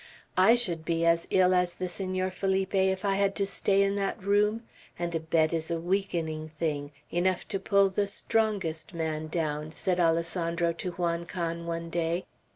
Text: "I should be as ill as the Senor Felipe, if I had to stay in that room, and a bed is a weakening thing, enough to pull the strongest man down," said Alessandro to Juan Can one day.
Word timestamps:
"I 0.39 0.55
should 0.55 0.83
be 0.83 1.05
as 1.05 1.27
ill 1.29 1.53
as 1.53 1.75
the 1.75 1.87
Senor 1.87 2.31
Felipe, 2.31 2.73
if 2.73 3.05
I 3.05 3.17
had 3.17 3.35
to 3.35 3.45
stay 3.45 3.83
in 3.83 3.93
that 3.97 4.19
room, 4.23 4.63
and 4.97 5.13
a 5.13 5.19
bed 5.19 5.53
is 5.53 5.69
a 5.69 5.79
weakening 5.79 6.49
thing, 6.57 6.91
enough 7.11 7.47
to 7.49 7.59
pull 7.59 7.87
the 7.91 8.07
strongest 8.07 8.95
man 8.95 9.27
down," 9.27 9.71
said 9.71 9.99
Alessandro 9.99 10.73
to 10.73 10.93
Juan 10.93 11.27
Can 11.27 11.67
one 11.67 11.91
day. 11.91 12.25